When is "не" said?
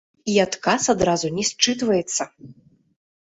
1.37-1.43